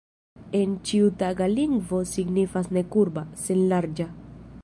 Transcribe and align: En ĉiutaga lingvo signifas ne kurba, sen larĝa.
En 0.59 0.71
ĉiutaga 0.91 1.49
lingvo 1.51 2.01
signifas 2.13 2.73
ne 2.77 2.85
kurba, 2.97 3.27
sen 3.45 3.65
larĝa. 3.75 4.09